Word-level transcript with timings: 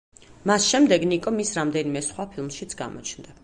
მას 0.51 0.65
შემდეგ 0.69 1.05
ნიკო 1.11 1.35
მის 1.37 1.53
რამდენიმე 1.59 2.05
სხვა 2.09 2.29
ფილმშიც 2.33 2.79
გამოჩნდა. 2.85 3.39